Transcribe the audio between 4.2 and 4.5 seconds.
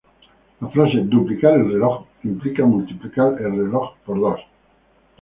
dos.